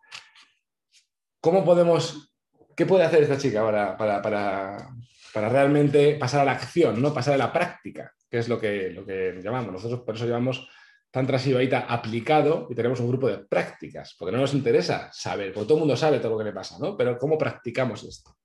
¿cómo 1.41 1.65
podemos, 1.65 2.33
qué 2.75 2.87
puede 2.87 3.05
hacer 3.05 3.23
esta 3.23 3.39
chica 3.39 3.63
para, 3.63 3.97
para, 3.97 4.23
para 4.23 4.89
realmente 5.35 6.15
pasar 6.17 6.41
a 6.41 6.45
la 6.45 6.53
acción, 6.53 7.01
¿no? 7.01 7.15
pasar 7.15 7.35
a 7.35 7.39
la 7.39 7.53
práctica, 7.53 8.13
que 8.29 8.39
es 8.39 8.49
lo 8.49 8.59
que, 8.59 8.91
lo 8.91 9.05
que 9.05 9.41
llamamos. 9.43 9.73
Nosotros 9.73 10.01
por 10.01 10.15
eso 10.15 10.27
llevamos 10.27 10.69
Tantra 11.11 11.39
Sibaita 11.39 11.81
aplicado 11.81 12.67
y 12.71 12.75
tenemos 12.75 13.01
un 13.01 13.09
grupo 13.09 13.29
de 13.29 13.39
prácticas, 13.39 14.15
porque 14.19 14.33
no 14.33 14.43
nos 14.43 14.55
interesa 14.55 15.11
saber, 15.13 15.53
porque 15.53 15.67
todo 15.67 15.79
el 15.79 15.81
mundo 15.81 15.97
sabe 15.97 16.19
todo 16.19 16.33
lo 16.33 16.39
que 16.39 16.45
le 16.45 16.53
pasa, 16.53 16.79
¿no? 16.79 16.97
Pero 16.97 17.19
¿cómo 17.19 17.39
practicamos 17.39 18.05
esto? 18.05 18.37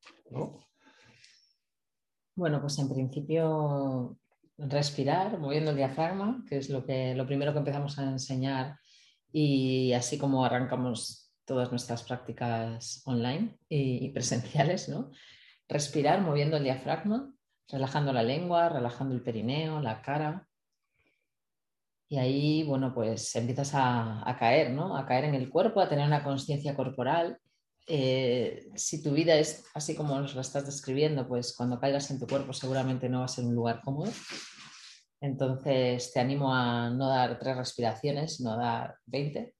Bueno, 2.36 2.62
pues 2.62 2.80
en 2.80 2.90
principio 2.90 4.18
respirar, 4.58 5.38
moviendo 5.40 5.72
el 5.72 5.78
diafragma, 5.78 6.44
que 6.48 6.58
es 6.58 6.70
lo, 6.70 6.86
que, 6.86 7.13
lo 7.16 7.25
primero 7.25 7.52
que 7.52 7.60
empezamos 7.60 8.00
a 8.00 8.04
enseñar 8.04 8.78
y 9.32 9.92
así 9.94 10.18
como 10.18 10.46
arrancamos 10.46 11.32
todas 11.46 11.70
nuestras 11.72 12.04
prácticas 12.04 13.02
online 13.06 13.58
y 13.68 14.10
presenciales, 14.12 14.88
¿no? 14.88 15.12
Respirar 15.67 16.22
moviendo 16.22 16.58
el 16.58 16.63
diafragma, 16.63 17.34
relajando 17.70 18.13
la 18.13 18.24
lengua, 18.24 18.70
relajando 18.70 19.15
el 19.15 19.22
perineo, 19.22 19.79
la 19.79 20.01
cara. 20.01 20.48
Y 22.10 22.17
ahí, 22.17 22.63
bueno, 22.63 22.93
pues 22.93 23.36
empiezas 23.36 23.72
a, 23.74 24.36
caer, 24.38 24.72
¿no? 24.72 24.96
A 24.96 25.05
caer 25.05 25.25
en 25.25 25.36
el 25.36 25.50
cuerpo, 25.50 25.82
a 25.82 25.89
tener 25.89 26.05
una 26.05 26.24
conciencia 26.24 26.75
corporal. 26.75 27.39
Eh, 27.88 28.70
si 28.75 29.01
tu 29.01 29.12
vida 29.12 29.36
es 29.36 29.65
así 29.74 29.96
como 29.96 30.20
nos 30.20 30.36
la 30.36 30.41
estás 30.41 30.65
describiendo, 30.65 31.27
pues 31.27 31.55
cuando 31.55 31.79
caigas 31.79 32.10
en 32.12 32.20
tu 32.20 32.27
cuerpo 32.27 32.53
seguramente 32.53 33.10
no 33.10 33.20
va 33.20 33.25
a 33.25 33.29
ser 33.29 33.46
un 33.46 33.55
lugar 33.55 33.82
cómodo. 33.84 34.12
Entonces 35.22 36.12
te 36.12 36.20
animo 36.20 36.53
a 36.53 36.89
no 36.89 37.08
dar 37.10 37.39
tres 37.39 37.58
respiraciones, 37.58 38.41
no 38.41 38.58
dar 38.58 38.96
20 39.05 39.55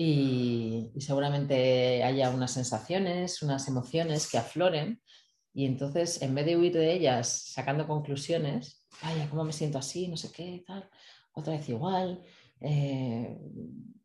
y, 0.00 0.92
seguramente 1.00 2.04
haya 2.04 2.30
unas 2.30 2.52
sensaciones, 2.52 3.42
unas 3.42 3.66
emociones 3.66 4.30
que 4.30 4.38
afloren 4.38 5.02
y 5.52 5.66
entonces 5.66 6.22
en 6.22 6.36
vez 6.36 6.46
de 6.46 6.56
huir 6.56 6.72
de 6.72 6.92
ellas 6.92 7.50
sacando 7.52 7.88
conclusiones, 7.88 8.86
vaya, 9.02 9.28
¿cómo 9.28 9.42
me 9.42 9.52
siento 9.52 9.76
así? 9.78 10.06
No 10.06 10.16
sé 10.16 10.30
qué, 10.30 10.62
tal, 10.64 10.88
otra 11.32 11.54
vez 11.54 11.68
igual, 11.68 12.22
eh, 12.60 13.36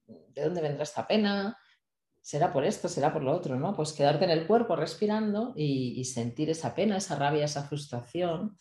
¿de 0.07 0.43
dónde 0.43 0.61
vendrá 0.61 0.81
esta 0.81 1.05
pena? 1.05 1.55
será 2.23 2.53
por 2.53 2.63
esto, 2.63 2.87
será 2.87 3.11
por 3.11 3.21
lo 3.21 3.33
otro, 3.35 3.59
¿no? 3.59 3.75
Pues 3.75 3.91
quedarte 3.91 4.23
en 4.23 4.31
el 4.31 4.47
cuerpo 4.47 4.77
respirando 4.77 5.53
y, 5.57 6.03
sentir 6.05 6.49
esa 6.49 6.73
pena, 6.73 6.95
esa 6.95 7.17
rabia, 7.17 7.43
esa 7.43 7.65
frustración 7.65 8.57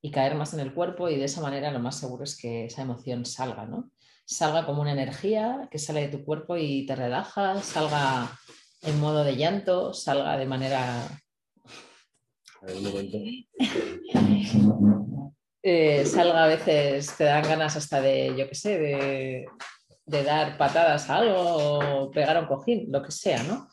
y 0.00 0.10
caer 0.10 0.34
más 0.34 0.54
en 0.54 0.60
el 0.60 0.72
cuerpo 0.72 1.10
y 1.10 1.16
de 1.16 1.26
esa 1.26 1.42
manera 1.42 1.70
lo 1.70 1.78
más 1.78 1.98
seguro 1.98 2.24
es 2.24 2.38
que 2.38 2.64
esa 2.64 2.80
emoción 2.80 3.26
salga, 3.26 3.66
¿no? 3.66 3.90
Salga 4.24 4.64
como 4.64 4.82
una 4.82 4.92
energía 4.92 5.68
que 5.70 5.78
sale 5.78 6.02
de 6.02 6.16
tu 6.16 6.24
cuerpo 6.24 6.56
y 6.56 6.86
te 6.86 6.96
relaja, 6.96 7.60
salga 7.62 8.30
en 8.82 9.00
modo 9.00 9.24
de 9.24 9.36
llanto, 9.36 9.92
salga 9.92 10.36
de 10.36 10.46
manera... 10.46 11.08
Eh, 15.66 16.04
salga 16.04 16.44
a 16.44 16.46
veces, 16.46 17.16
te 17.16 17.24
dan 17.24 17.42
ganas 17.42 17.74
hasta 17.74 18.02
de, 18.02 18.34
yo 18.36 18.46
qué 18.46 18.54
sé, 18.54 18.78
de, 18.78 19.46
de 20.04 20.22
dar 20.22 20.58
patadas 20.58 21.08
a 21.08 21.16
algo 21.16 21.38
o 21.38 22.10
pegar 22.10 22.36
a 22.36 22.40
un 22.40 22.46
cojín, 22.46 22.92
lo 22.92 23.02
que 23.02 23.10
sea, 23.10 23.42
¿no? 23.44 23.68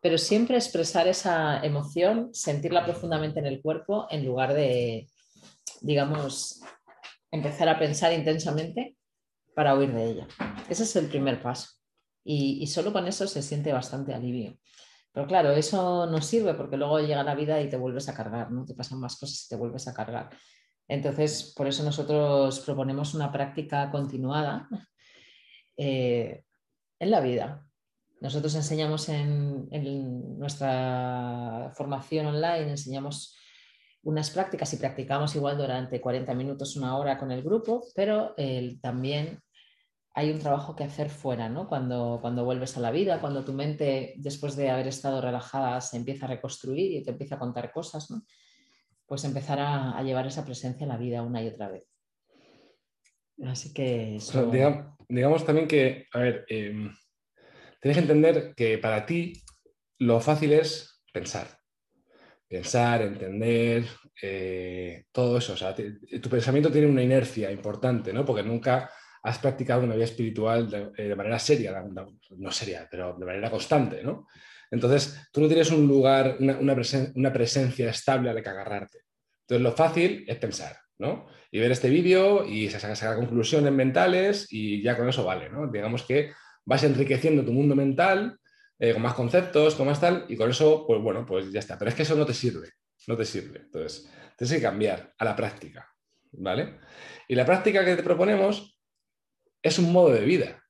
Pero 0.00 0.16
siempre 0.16 0.56
expresar 0.56 1.06
esa 1.08 1.60
emoción, 1.62 2.30
sentirla 2.32 2.84
profundamente 2.84 3.40
en 3.40 3.46
el 3.46 3.60
cuerpo 3.60 4.06
en 4.10 4.24
lugar 4.24 4.54
de, 4.54 5.08
digamos, 5.82 6.62
empezar 7.30 7.68
a 7.68 7.78
pensar 7.78 8.12
intensamente 8.12 8.96
para 9.56 9.74
huir 9.74 9.90
de 9.94 10.10
ella. 10.10 10.28
Ese 10.68 10.82
es 10.82 10.94
el 10.96 11.08
primer 11.08 11.40
paso. 11.40 11.70
Y, 12.22 12.66
solo 12.66 12.92
con 12.92 13.06
eso 13.06 13.26
se 13.26 13.40
siente 13.40 13.72
bastante 13.72 14.12
alivio. 14.12 14.58
Pero 15.12 15.26
claro, 15.26 15.52
eso 15.52 16.06
no 16.06 16.20
sirve 16.20 16.52
porque 16.52 16.76
luego 16.76 17.00
llega 17.00 17.22
la 17.22 17.34
vida 17.34 17.62
y 17.62 17.70
te 17.70 17.78
vuelves 17.78 18.06
a 18.10 18.14
cargar, 18.14 18.50
¿no? 18.50 18.66
Te 18.66 18.74
pasan 18.74 19.00
más 19.00 19.18
cosas 19.18 19.46
y 19.46 19.48
te 19.48 19.56
vuelves 19.56 19.88
a 19.88 19.94
cargar. 19.94 20.28
Entonces, 20.86 21.54
por 21.56 21.66
eso 21.66 21.82
nosotros 21.84 22.60
proponemos 22.60 23.14
una 23.14 23.32
práctica 23.32 23.90
continuada 23.90 24.68
eh, 25.78 26.44
en 26.98 27.10
la 27.10 27.20
vida. 27.20 27.66
Nosotros 28.20 28.54
enseñamos 28.56 29.08
en, 29.08 29.70
nuestra 30.38 31.72
formación 31.74 32.26
online, 32.26 32.72
enseñamos 32.72 33.38
unas 34.02 34.30
prácticas 34.30 34.70
y 34.74 34.76
practicamos 34.76 35.34
igual 35.34 35.56
durante 35.56 35.98
40 35.98 36.34
minutos, 36.34 36.76
una 36.76 36.98
hora 36.98 37.16
con 37.16 37.32
el 37.32 37.42
grupo, 37.42 37.84
pero 37.94 38.34
también 38.82 39.40
hay 40.16 40.30
un 40.30 40.40
trabajo 40.40 40.74
que 40.74 40.84
hacer 40.84 41.10
fuera, 41.10 41.48
¿no? 41.48 41.68
Cuando, 41.68 42.18
cuando 42.20 42.44
vuelves 42.44 42.76
a 42.76 42.80
la 42.80 42.90
vida, 42.90 43.20
cuando 43.20 43.44
tu 43.44 43.52
mente, 43.52 44.14
después 44.16 44.56
de 44.56 44.70
haber 44.70 44.88
estado 44.88 45.20
relajada, 45.20 45.80
se 45.80 45.98
empieza 45.98 46.26
a 46.26 46.30
reconstruir 46.30 46.92
y 46.92 47.04
te 47.04 47.10
empieza 47.12 47.36
a 47.36 47.38
contar 47.38 47.70
cosas, 47.70 48.10
¿no? 48.10 48.22
Pues 49.06 49.22
empezar 49.24 49.60
a 49.60 50.02
llevar 50.02 50.26
esa 50.26 50.44
presencia 50.44 50.84
a 50.86 50.88
la 50.88 50.96
vida 50.96 51.22
una 51.22 51.42
y 51.42 51.48
otra 51.48 51.68
vez. 51.68 51.84
Así 53.44 53.72
que 53.72 54.18
digamos, 55.08 55.44
también 55.44 55.68
que, 55.68 56.06
a 56.12 56.18
ver, 56.18 56.46
em, 56.48 56.90
tienes 57.80 57.96
que 57.96 58.02
entender 58.02 58.54
que 58.54 58.78
para 58.78 59.04
ti 59.04 59.42
lo 59.98 60.20
fácil 60.20 60.52
es 60.54 61.02
pensar. 61.12 61.46
Pensar, 62.48 63.02
entender, 63.02 63.86
eh, 64.22 65.04
todo 65.12 65.38
eso. 65.38 65.52
O 65.52 65.56
sea, 65.56 65.74
tu 65.74 66.30
pensamiento 66.30 66.70
tiene 66.70 66.86
una 66.86 67.02
inercia 67.02 67.50
importante, 67.50 68.12
¿no? 68.12 68.24
Porque 68.24 68.42
nunca 68.42 68.90
has 69.26 69.38
practicado 69.38 69.82
una 69.82 69.94
vida 69.94 70.04
espiritual 70.04 70.70
de, 70.70 70.90
eh, 70.96 71.14
manera 71.14 71.38
seria, 71.38 71.82
no, 71.82 72.50
seria, 72.50 72.86
pero 72.90 73.16
de 73.18 73.26
manera 73.26 73.50
constante, 73.50 74.02
¿no? 74.02 74.26
Entonces, 74.70 75.28
tú 75.32 75.40
no 75.40 75.46
tienes 75.46 75.70
un 75.70 75.86
lugar, 75.86 76.36
una, 76.40 76.58
una 76.58 77.32
presencia 77.32 77.90
estable 77.90 78.30
a 78.30 78.34
la 78.34 78.42
que 78.42 78.48
agarrarte. 78.48 78.98
Entonces, 79.42 79.62
lo 79.62 79.72
fácil 79.72 80.24
es 80.26 80.36
pensar. 80.38 80.76
Y 81.50 81.60
ver 81.60 81.70
este 81.70 81.90
vídeo 81.90 82.44
y 82.44 82.68
sacar, 82.70 83.16
conclusiones 83.16 83.72
mentales 83.72 84.46
y 84.50 84.82
ya 84.82 84.96
con 84.96 85.08
eso 85.08 85.24
vale, 85.24 85.48
¿no? 85.50 85.70
Digamos 85.70 86.02
que 86.02 86.32
vas 86.64 86.82
enriqueciendo 86.84 87.44
tu 87.44 87.52
mundo 87.52 87.74
mental 87.74 88.38
eh, 88.78 88.92
con 88.92 89.02
más 89.02 89.14
conceptos, 89.14 89.74
con 89.74 89.86
más 89.86 90.00
tal, 90.00 90.24
y 90.28 90.36
con 90.36 90.50
eso, 90.50 90.84
pues 90.86 91.00
bueno, 91.00 91.24
pues 91.24 91.52
ya 91.52 91.60
está. 91.60 91.78
Pero 91.78 91.90
es 91.90 91.94
que 91.94 92.02
eso 92.02 92.16
no 92.16 92.26
te 92.26 92.34
sirve, 92.34 92.70
no 93.06 93.16
te 93.16 93.24
sirve. 93.24 93.60
Entonces, 93.60 94.10
tienes 94.36 94.56
que 94.56 94.62
cambiar 94.62 95.12
a 95.18 95.24
la 95.24 95.36
práctica, 95.36 95.88
¿vale? 96.32 96.78
Y 97.28 97.34
la 97.34 97.44
práctica 97.44 97.84
que 97.84 97.96
te 97.96 98.02
proponemos 98.02 98.75
es 99.66 99.78
un 99.78 99.92
modo 99.92 100.10
de 100.10 100.24
vida. 100.24 100.62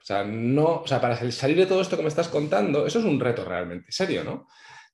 O 0.00 0.04
sea, 0.06 0.24
no, 0.24 0.82
o 0.82 0.86
sea, 0.86 1.00
para 1.00 1.16
salir 1.32 1.56
de 1.56 1.66
todo 1.66 1.80
esto 1.80 1.96
que 1.96 2.02
me 2.02 2.08
estás 2.08 2.28
contando, 2.28 2.86
eso 2.86 3.00
es 3.00 3.04
un 3.04 3.18
reto 3.18 3.44
realmente, 3.44 3.90
serio, 3.90 4.22
¿no? 4.22 4.46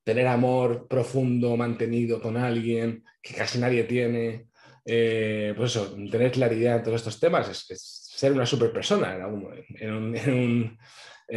Tener 0.03 0.27
amor 0.27 0.89
profundo, 0.89 1.57
mantenido 1.57 2.21
con 2.21 2.37
alguien 2.37 3.05
que 3.21 3.35
casi 3.35 3.59
nadie 3.59 3.85
tiene, 3.85 4.47
eh, 4.85 5.53
pues 5.57 5.73
eso, 5.73 5.95
tener 6.11 6.33
claridad 6.33 6.77
en 6.77 6.83
todos 6.83 7.01
estos 7.01 7.21
temas 7.21 7.49
es, 7.71 8.09
ser 8.17 8.33
una 8.33 8.47
super 8.47 8.73
persona 8.73 9.15
en, 9.15 9.93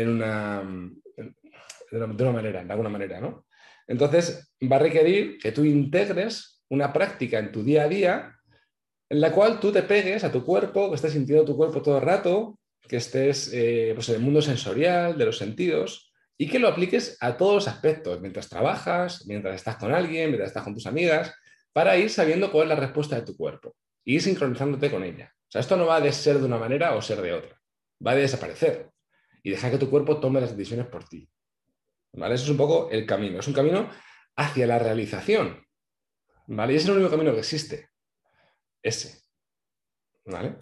una, 0.10 0.64
de, 1.92 2.32
manera, 2.32 2.64
de 2.64 2.72
alguna 2.72 2.90
manera, 2.90 3.20
¿no? 3.20 3.46
Entonces, 3.88 4.56
va 4.72 4.78
a 4.78 4.80
requerir 4.80 5.38
que 5.38 5.52
tú 5.52 5.66
integres 5.66 6.64
una 6.70 6.94
práctica 6.94 7.40
en 7.40 7.52
tu 7.52 7.64
día 7.64 7.84
a 7.84 7.90
día 7.90 8.35
en 9.10 9.22
la 9.22 9.32
cual 9.32 9.60
tú 9.60 9.72
te 9.72 9.84
pegues 9.84 10.24
a 10.24 10.32
tu 10.32 10.44
cuerpo, 10.44 10.90
que 10.90 10.96
estés 10.96 11.14
sintiendo 11.14 11.46
tu 11.46 11.56
cuerpo 11.56 11.82
todo 11.82 11.98
el 11.98 12.04
rato, 12.04 12.58
que 12.88 12.98
estés 12.98 13.52
eh, 13.54 13.92
pues 13.96 14.10
en 14.10 14.16
el 14.16 14.22
mundo 14.22 14.42
sensorial, 14.42 15.18
de 15.18 15.26
los 15.26 15.38
sentidos, 15.38 16.12
y 16.38 16.50
que 16.50 16.60
lo 16.60 16.68
apliques 16.68 17.18
a 17.22 17.38
todos 17.38 17.56
los 17.56 17.68
aspectos, 17.68 18.20
mientras 18.22 18.50
trabajas, 18.50 19.26
mientras 19.26 19.56
estás 19.56 19.78
con 19.78 19.94
alguien, 19.94 20.30
mientras 20.30 20.50
estás 20.50 20.64
con 20.64 20.74
tus 20.74 20.86
amigas, 20.86 21.34
para 21.72 21.98
ir 21.98 22.10
sabiendo 22.10 22.52
cuál 22.52 22.64
es 22.64 22.70
la 22.70 22.86
respuesta 22.86 23.16
de 23.16 23.22
tu 23.24 23.36
cuerpo 23.36 23.76
y 24.04 24.16
ir 24.16 24.22
sincronizándote 24.22 24.90
con 24.90 25.04
ella. 25.04 25.32
O 25.34 25.52
sea, 25.52 25.62
esto 25.62 25.78
no 25.78 25.86
va 25.86 26.02
de 26.02 26.12
ser 26.12 26.40
de 26.40 26.46
una 26.46 26.58
manera 26.58 26.96
o 26.96 27.02
ser 27.02 27.22
de 27.22 27.34
otra, 27.34 27.60
va 28.06 28.16
de 28.16 28.22
desaparecer 28.22 28.90
y 29.44 29.52
dejar 29.52 29.72
que 29.72 29.78
tu 29.78 29.90
cuerpo 29.90 30.20
tome 30.20 30.42
las 30.42 30.56
decisiones 30.56 30.88
por 30.88 31.08
ti. 31.08 31.30
¿Vale? 32.14 32.36
Eso 32.36 32.46
es 32.46 32.50
un 32.50 32.58
poco 32.58 32.90
el 32.92 33.06
camino, 33.06 33.40
es 33.40 33.48
un 33.48 33.54
camino 33.54 33.90
hacia 34.36 34.68
la 34.68 34.80
realización. 34.80 35.66
¿Vale? 36.48 36.74
Y 36.74 36.76
es 36.78 36.86
el 36.86 36.92
único 36.92 37.12
camino 37.12 37.34
que 37.34 37.40
existe. 37.40 37.90
Ese. 38.86 39.24
¿Vale? 40.25 40.56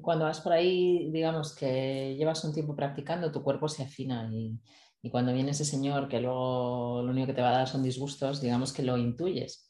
Cuando 0.00 0.26
vas 0.26 0.40
por 0.40 0.52
ahí, 0.52 1.10
digamos 1.10 1.54
que 1.54 2.14
llevas 2.16 2.44
un 2.44 2.52
tiempo 2.52 2.76
practicando, 2.76 3.32
tu 3.32 3.42
cuerpo 3.42 3.68
se 3.68 3.82
afina 3.82 4.28
y, 4.32 4.60
y 5.02 5.10
cuando 5.10 5.32
viene 5.32 5.50
ese 5.50 5.64
señor 5.64 6.08
que 6.08 6.20
luego 6.20 7.02
lo 7.02 7.10
único 7.10 7.28
que 7.28 7.34
te 7.34 7.42
va 7.42 7.48
a 7.48 7.58
dar 7.58 7.68
son 7.68 7.82
disgustos, 7.82 8.40
digamos 8.40 8.72
que 8.72 8.82
lo 8.82 8.96
intuyes 8.96 9.68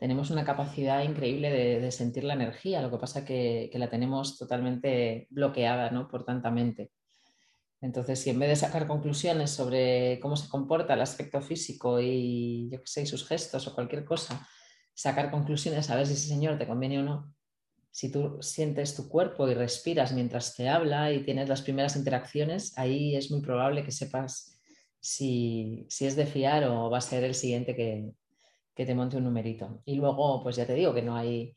tenemos 0.00 0.30
una 0.30 0.46
capacidad 0.46 1.02
increíble 1.02 1.50
de, 1.50 1.92
sentir 1.92 2.24
la 2.24 2.32
energía, 2.32 2.80
lo 2.80 2.90
que 2.90 2.96
pasa 2.96 3.22
que, 3.22 3.68
que 3.70 3.78
la 3.78 3.90
tenemos 3.90 4.38
totalmente 4.38 5.26
bloqueada 5.28 5.90
¿no? 5.90 6.08
por 6.08 6.24
tanta 6.24 6.50
mente. 6.50 6.90
Entonces, 7.82 8.18
si 8.18 8.30
en 8.30 8.38
vez 8.38 8.48
de 8.48 8.56
sacar 8.56 8.86
conclusiones 8.86 9.50
sobre 9.50 10.18
cómo 10.20 10.36
se 10.36 10.48
comporta 10.48 10.94
el 10.94 11.02
aspecto 11.02 11.42
físico 11.42 12.00
y 12.00 12.70
yo 12.72 12.80
qué 12.80 12.86
sé, 12.86 13.04
sus 13.04 13.28
gestos 13.28 13.66
o 13.66 13.74
cualquier 13.74 14.06
cosa, 14.06 14.48
sacar 15.00 15.30
conclusiones 15.30 15.88
a 15.88 15.96
ver 15.96 16.06
si 16.06 16.12
ese 16.12 16.28
señor 16.28 16.58
te 16.58 16.66
conviene 16.66 16.98
o 16.98 17.02
no, 17.02 17.34
si 17.90 18.12
tú 18.12 18.36
sientes 18.42 18.94
tu 18.94 19.08
cuerpo 19.08 19.48
y 19.48 19.54
respiras 19.54 20.12
mientras 20.12 20.54
te 20.54 20.68
habla 20.68 21.10
y 21.10 21.24
tienes 21.24 21.48
las 21.48 21.62
primeras 21.62 21.96
interacciones, 21.96 22.76
ahí 22.76 23.16
es 23.16 23.30
muy 23.30 23.40
probable 23.40 23.82
que 23.82 23.92
sepas 23.92 24.60
si, 25.00 25.86
si 25.88 26.04
es 26.04 26.16
de 26.16 26.26
fiar 26.26 26.64
o 26.64 26.90
va 26.90 26.98
a 26.98 27.00
ser 27.00 27.24
el 27.24 27.34
siguiente 27.34 27.74
que, 27.74 28.10
que 28.74 28.84
te 28.84 28.94
monte 28.94 29.16
un 29.16 29.24
numerito. 29.24 29.80
Y 29.86 29.96
luego, 29.96 30.42
pues 30.42 30.56
ya 30.56 30.66
te 30.66 30.74
digo 30.74 30.92
que 30.92 31.02
no 31.02 31.16
hay 31.16 31.54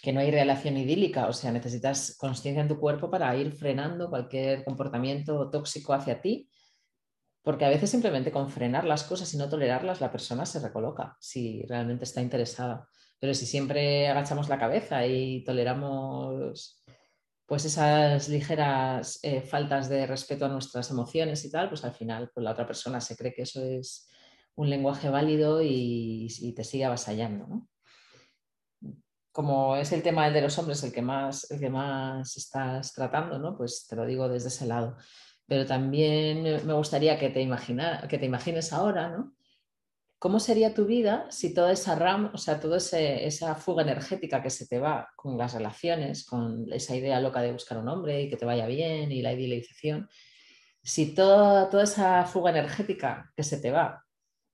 que 0.00 0.12
no 0.12 0.20
hay 0.20 0.30
relación 0.30 0.76
idílica, 0.76 1.26
o 1.26 1.32
sea, 1.32 1.50
necesitas 1.50 2.16
conciencia 2.16 2.62
en 2.62 2.68
tu 2.68 2.78
cuerpo 2.78 3.10
para 3.10 3.36
ir 3.36 3.50
frenando 3.50 4.08
cualquier 4.08 4.62
comportamiento 4.62 5.50
tóxico 5.50 5.92
hacia 5.92 6.20
ti, 6.20 6.48
porque 7.48 7.64
a 7.64 7.70
veces 7.70 7.88
simplemente 7.88 8.30
con 8.30 8.50
frenar 8.50 8.84
las 8.84 9.04
cosas 9.04 9.32
y 9.32 9.38
no 9.38 9.48
tolerarlas, 9.48 10.02
la 10.02 10.12
persona 10.12 10.44
se 10.44 10.60
recoloca 10.60 11.16
si 11.18 11.62
realmente 11.62 12.04
está 12.04 12.20
interesada. 12.20 12.86
Pero 13.18 13.32
si 13.32 13.46
siempre 13.46 14.06
agachamos 14.06 14.50
la 14.50 14.58
cabeza 14.58 15.06
y 15.06 15.42
toleramos 15.44 16.84
pues 17.46 17.64
esas 17.64 18.28
ligeras 18.28 19.18
eh, 19.22 19.40
faltas 19.40 19.88
de 19.88 20.06
respeto 20.06 20.44
a 20.44 20.50
nuestras 20.50 20.90
emociones 20.90 21.42
y 21.46 21.50
tal, 21.50 21.70
pues 21.70 21.82
al 21.86 21.94
final 21.94 22.30
pues 22.34 22.44
la 22.44 22.50
otra 22.50 22.66
persona 22.66 23.00
se 23.00 23.16
cree 23.16 23.32
que 23.32 23.44
eso 23.44 23.64
es 23.64 24.10
un 24.54 24.68
lenguaje 24.68 25.08
válido 25.08 25.62
y, 25.62 26.52
te 26.54 26.64
sigue 26.64 26.84
avasallando. 26.84 27.66
Como 29.32 29.74
es 29.76 29.90
el 29.92 30.02
tema 30.02 30.28
de 30.28 30.42
los 30.42 30.58
hombres 30.58 30.84
el 30.84 30.92
que 30.92 31.00
más, 31.00 31.50
el 31.50 31.60
que 31.60 31.70
más 31.70 32.36
estás 32.36 32.92
tratando, 32.92 33.38
¿no? 33.38 33.56
pues 33.56 33.86
te 33.88 33.96
lo 33.96 34.04
digo 34.04 34.28
desde 34.28 34.48
ese 34.48 34.66
lado. 34.66 34.98
Pero 35.48 35.66
también 35.66 36.64
me 36.64 36.74
gustaría 36.74 37.18
que 37.18 37.30
te, 37.30 37.48
que 38.08 38.18
te 38.18 38.26
imagines 38.26 38.72
ahora, 38.72 39.08
¿no? 39.08 39.34
¿Cómo 40.20 40.40
sería 40.40 40.74
tu 40.74 40.84
vida 40.84 41.26
si 41.30 41.54
toda 41.54 41.72
esa 41.72 41.94
RAM, 41.94 42.30
o 42.34 42.38
sea, 42.38 42.60
toda 42.60 42.76
esa 42.76 43.54
fuga 43.54 43.82
energética 43.82 44.42
que 44.42 44.50
se 44.50 44.66
te 44.66 44.78
va 44.78 45.08
con 45.16 45.38
las 45.38 45.54
relaciones, 45.54 46.26
con 46.26 46.70
esa 46.72 46.94
idea 46.96 47.20
loca 47.20 47.40
de 47.40 47.52
buscar 47.52 47.78
un 47.78 47.88
hombre 47.88 48.22
y 48.22 48.28
que 48.28 48.36
te 48.36 48.44
vaya 48.44 48.66
bien 48.66 49.10
y 49.10 49.22
la 49.22 49.32
idealización, 49.32 50.08
si 50.82 51.14
toda, 51.14 51.70
toda 51.70 51.84
esa 51.84 52.24
fuga 52.24 52.50
energética 52.50 53.32
que 53.36 53.44
se 53.44 53.58
te 53.58 53.70
va 53.70 54.04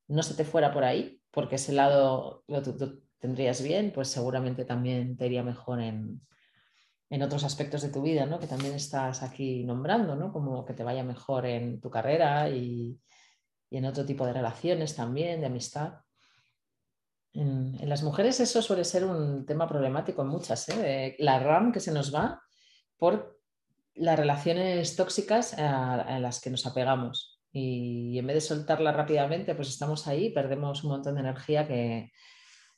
no 0.08 0.22
se 0.22 0.34
te 0.34 0.44
fuera 0.44 0.72
por 0.72 0.84
ahí, 0.84 1.20
porque 1.30 1.56
ese 1.56 1.72
lado 1.72 2.44
lo 2.46 2.62
tendrías 3.18 3.62
bien, 3.62 3.90
pues 3.92 4.08
seguramente 4.08 4.64
también 4.64 5.16
te 5.16 5.26
iría 5.26 5.42
mejor 5.42 5.80
en, 5.80 6.20
en 7.10 7.22
otros 7.22 7.44
aspectos 7.44 7.82
de 7.82 7.90
tu 7.90 8.02
vida, 8.02 8.26
¿no? 8.26 8.38
Que 8.38 8.46
también 8.46 8.74
estás 8.74 9.22
aquí 9.22 9.64
nombrando, 9.64 10.16
¿no? 10.16 10.32
Como 10.32 10.64
que 10.64 10.74
te 10.74 10.84
vaya 10.84 11.04
mejor 11.04 11.46
en 11.46 11.80
tu 11.80 11.90
carrera 11.90 12.48
y, 12.48 12.98
en 13.70 13.84
otro 13.86 14.06
tipo 14.06 14.24
de 14.24 14.32
relaciones 14.32 14.94
también, 14.94 15.40
de 15.40 15.46
amistad. 15.46 15.94
En, 17.32 17.88
las 17.88 18.02
mujeres 18.02 18.38
eso 18.40 18.62
suele 18.62 18.84
ser 18.84 19.04
un 19.04 19.44
tema 19.44 19.68
problemático 19.68 20.22
en 20.22 20.28
muchas, 20.28 20.68
¿eh? 20.68 21.16
La 21.18 21.38
RAM 21.38 21.72
que 21.72 21.80
se 21.80 21.92
nos 21.92 22.14
va 22.14 22.40
por 22.96 23.40
las 23.94 24.18
relaciones 24.18 24.96
tóxicas 24.96 25.54
a, 25.58 26.18
las 26.20 26.40
que 26.40 26.50
nos 26.50 26.66
apegamos. 26.66 27.40
Y, 27.52 28.18
en 28.18 28.26
vez 28.26 28.34
de 28.34 28.40
soltarla 28.40 28.92
rápidamente, 28.92 29.54
pues 29.54 29.68
estamos 29.68 30.06
ahí, 30.06 30.30
perdemos 30.30 30.84
un 30.84 30.90
montón 30.90 31.14
de 31.14 31.20
energía 31.20 31.66
que, 31.66 32.10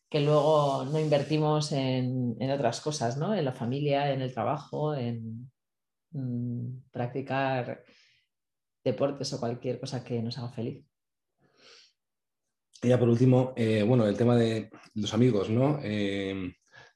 que 0.08 0.20
luego 0.20 0.84
no 0.84 1.00
invertimos 1.00 1.72
en, 1.72 2.36
otras 2.50 2.80
cosas, 2.80 3.16
¿no? 3.16 3.34
En 3.34 3.44
la 3.44 3.52
familia, 3.52 4.12
en 4.12 4.22
el 4.22 4.32
trabajo, 4.32 4.94
en 4.94 5.50
mm, 6.12 6.90
practicar 6.90 7.84
deportes 8.84 9.32
o 9.32 9.40
cualquier 9.40 9.80
cosa 9.80 10.04
que 10.04 10.22
nos 10.22 10.38
haga 10.38 10.50
feliz. 10.50 10.84
Y 12.82 12.88
ya 12.88 12.98
por 12.98 13.08
último, 13.08 13.52
eh, 13.56 13.82
bueno, 13.82 14.06
el 14.06 14.16
tema 14.16 14.36
de 14.36 14.70
los 14.94 15.12
amigos, 15.12 15.50
¿no? 15.50 15.80
Eh, 15.82 16.52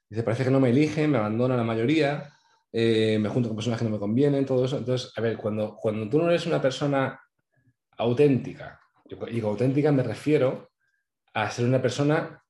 dice, 0.08 0.22
parece 0.22 0.44
que 0.44 0.50
no 0.50 0.60
me 0.60 0.70
eligen, 0.70 1.10
me 1.10 1.18
abandonan 1.18 1.56
la 1.56 1.64
mayoría, 1.64 2.32
eh, 2.72 3.18
me 3.18 3.28
junto 3.28 3.48
con 3.48 3.56
personas 3.56 3.80
que 3.80 3.86
no 3.86 3.90
me 3.90 3.98
convienen, 3.98 4.46
todo 4.46 4.64
eso. 4.64 4.78
Entonces, 4.78 5.12
a 5.16 5.20
ver, 5.20 5.36
cuando, 5.36 5.76
cuando 5.76 6.08
tú 6.08 6.18
no 6.18 6.28
eres 6.28 6.46
una 6.46 6.62
persona 6.62 7.20
auténtica, 7.96 8.78
y 9.04 9.40
con 9.40 9.50
auténtica 9.50 9.90
me 9.90 10.04
refiero 10.04 10.70
a 11.34 11.50
ser 11.50 11.64
una 11.64 11.82
persona 11.82 12.40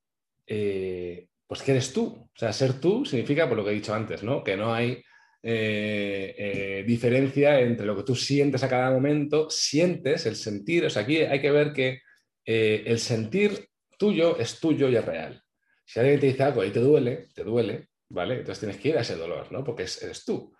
eh, 0.52 1.28
pues 1.46 1.62
que 1.62 1.70
eres 1.70 1.92
tú. 1.92 2.06
O 2.06 2.30
sea, 2.34 2.52
ser 2.52 2.80
tú 2.80 3.04
significa, 3.04 3.48
por 3.48 3.56
lo 3.56 3.64
que 3.64 3.70
he 3.70 3.74
dicho 3.74 3.94
antes, 3.94 4.24
¿no? 4.24 4.42
que 4.42 4.56
no 4.56 4.74
hay 4.74 5.00
eh, 5.42 6.34
eh, 6.36 6.84
diferencia 6.84 7.60
entre 7.60 7.86
lo 7.86 7.96
que 7.96 8.02
tú 8.02 8.16
sientes 8.16 8.62
a 8.64 8.68
cada 8.68 8.90
momento, 8.90 9.48
sientes 9.48 10.26
el 10.26 10.34
sentir. 10.34 10.84
O 10.84 10.90
sea, 10.90 11.02
aquí 11.02 11.18
hay 11.18 11.40
que 11.40 11.52
ver 11.52 11.72
que 11.72 12.00
el 12.44 12.98
sentir 12.98 13.68
tuyo 13.96 14.36
es 14.38 14.58
tuyo 14.58 14.88
y 14.88 14.96
es 14.96 15.04
real. 15.04 15.40
Si 15.84 16.00
alguien 16.00 16.18
te 16.18 16.26
dice 16.26 16.42
algo 16.42 16.64
y 16.64 16.70
te 16.70 16.80
duele, 16.80 17.28
te 17.32 17.44
duele, 17.44 17.90
¿vale? 18.08 18.38
Entonces 18.38 18.58
tienes 18.58 18.78
que 18.78 18.88
ir 18.88 18.98
a 18.98 19.02
ese 19.02 19.14
dolor, 19.14 19.52
¿no? 19.52 19.62
Porque 19.62 19.82
eres 19.82 20.24
tú. 20.24 20.52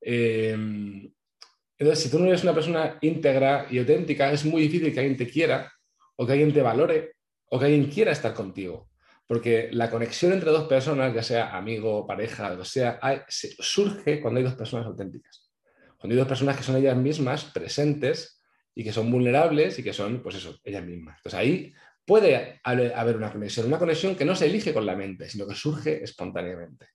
entonces, 0.00 1.14
si 1.94 2.10
tú 2.10 2.18
no 2.18 2.26
eres 2.26 2.42
una 2.42 2.54
persona 2.54 2.98
íntegra 3.00 3.68
y 3.70 3.78
auténtica, 3.78 4.32
es 4.32 4.44
muy 4.44 4.62
difícil 4.62 4.92
que 4.92 4.98
alguien 4.98 5.16
te 5.16 5.28
quiera 5.28 5.72
o 6.16 6.26
que 6.26 6.32
alguien 6.32 6.52
te 6.52 6.62
valore 6.62 7.12
o 7.50 7.58
que 7.58 7.66
alguien 7.66 7.88
quiera 7.88 8.10
estar 8.10 8.34
contigo. 8.34 8.91
Porque 9.32 9.70
la 9.72 9.88
conexión 9.88 10.34
entre 10.34 10.50
dos 10.50 10.68
personas, 10.68 11.14
ya 11.14 11.22
sea 11.22 11.56
amigo, 11.56 12.06
pareja, 12.06 12.52
o 12.52 12.64
sea, 12.66 13.00
surge 13.30 14.20
cuando 14.20 14.36
hay 14.36 14.44
dos 14.44 14.56
personas 14.56 14.84
auténticas. 14.84 15.50
Cuando 15.96 16.12
hay 16.12 16.18
dos 16.18 16.28
personas 16.28 16.54
que 16.54 16.62
son 16.62 16.76
ellas 16.76 16.98
mismas, 16.98 17.44
presentes 17.44 18.42
y 18.74 18.84
que 18.84 18.92
son 18.92 19.10
vulnerables 19.10 19.78
y 19.78 19.82
que 19.82 19.94
son, 19.94 20.22
pues 20.22 20.34
eso, 20.34 20.60
ellas 20.64 20.84
mismas. 20.84 21.16
Entonces 21.16 21.40
ahí 21.40 21.72
puede 22.04 22.60
haber 22.62 23.16
una 23.16 23.32
conexión, 23.32 23.68
una 23.68 23.78
conexión 23.78 24.16
que 24.16 24.26
no 24.26 24.36
se 24.36 24.44
elige 24.44 24.74
con 24.74 24.84
la 24.84 24.96
mente, 24.96 25.30
sino 25.30 25.48
que 25.48 25.54
surge 25.54 26.04
espontáneamente. 26.04 26.88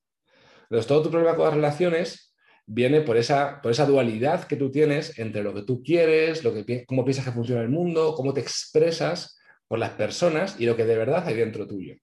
Entonces 0.62 0.86
todo 0.86 1.01
tu 1.01 1.10
problema 1.10 1.36
con 1.36 1.46
las 1.46 1.56
relaciones 1.56 2.36
viene 2.67 3.01
por 3.01 3.17
esa, 3.17 3.62
dualidad 3.88 4.44
que 4.44 4.58
tú 4.58 4.70
tienes 4.70 5.17
entre 5.17 5.41
lo 5.41 5.56
que 5.56 5.63
tú 5.63 5.82
quieres, 5.82 6.44
lo 6.44 6.53
que, 6.53 6.86
cómo 6.86 7.03
piensas 7.03 7.25
que 7.25 7.32
funciona 7.32 7.63
el 7.63 7.70
mundo, 7.70 8.13
cómo 8.15 8.32
te 8.32 8.41
expresas 8.41 9.39
por 9.67 9.79
las 9.79 9.94
personas 9.94 10.56
y 10.60 10.67
lo 10.67 10.75
que 10.75 10.86
de 10.86 10.98
verdad 11.00 11.24
hay 11.25 11.34
dentro 11.34 11.65
tuyo. 11.65 11.96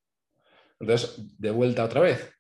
Entonces, 0.85 1.17
de 1.39 1.51
vuelta 1.51 1.85
otra 1.85 2.03
vez, 2.03 2.31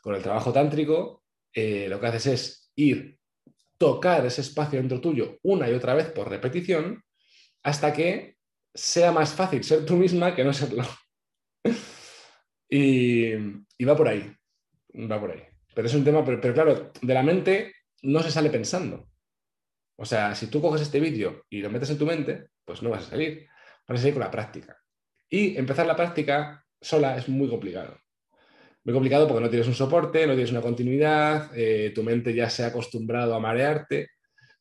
con 0.00 0.14
el 0.14 0.22
trabajo 0.22 0.52
tántrico, 0.52 1.24
eh, 1.52 1.88
lo 1.88 1.98
que 1.98 2.06
haces 2.06 2.26
es 2.26 2.72
ir, 2.76 3.18
tocar 3.78 4.24
ese 4.24 4.42
espacio 4.42 4.78
dentro 4.78 5.00
tuyo 5.00 5.38
una 5.42 5.68
y 5.68 5.74
otra 5.74 5.94
vez 5.94 6.10
por 6.10 6.28
repetición, 6.28 7.02
hasta 7.64 7.92
que 7.92 8.36
sea 8.72 9.10
más 9.10 9.34
fácil 9.34 9.64
ser 9.64 9.84
tú 9.84 9.96
misma 9.96 10.34
que 10.34 10.44
no 10.44 10.52
serlo. 10.52 10.84
y, 12.70 13.34
va 13.84 13.96
por 13.96 14.08
ahí, 14.08 14.32
va 15.10 15.20
por 15.20 15.32
ahí. 15.32 15.42
Pero 15.74 15.88
es 15.88 15.94
un 15.94 16.04
tema, 16.04 16.24
pero, 16.24 16.54
claro, 16.54 16.92
de 17.02 17.14
la 17.14 17.22
mente 17.24 17.74
no 18.02 18.22
se 18.22 18.30
sale 18.30 18.50
pensando. 18.50 19.08
O 19.96 20.04
sea, 20.04 20.34
si 20.36 20.46
tú 20.46 20.62
coges 20.62 20.82
este 20.82 21.00
vídeo 21.00 21.44
y 21.50 21.60
lo 21.60 21.70
metes 21.70 21.90
en 21.90 21.98
tu 21.98 22.06
mente, 22.06 22.50
pues 22.64 22.82
no 22.82 22.90
vas 22.90 23.08
a 23.08 23.10
salir. 23.10 23.48
Vas 23.88 23.98
a 23.98 24.02
salir 24.02 24.14
con 24.14 24.22
la 24.22 24.30
práctica. 24.30 24.80
Y 25.28 25.56
empezar 25.56 25.86
la 25.86 25.96
práctica 25.96 26.64
sola 26.80 27.16
es 27.16 27.28
muy 27.28 27.48
complicado. 27.48 27.98
Muy 28.84 28.94
complicado 28.94 29.28
porque 29.28 29.42
no 29.42 29.50
tienes 29.50 29.68
un 29.68 29.74
soporte, 29.74 30.26
no 30.26 30.32
tienes 30.32 30.52
una 30.52 30.62
continuidad, 30.62 31.50
eh, 31.54 31.92
tu 31.94 32.02
mente 32.02 32.34
ya 32.34 32.48
se 32.48 32.64
ha 32.64 32.68
acostumbrado 32.68 33.34
a 33.34 33.40
marearte. 33.40 34.08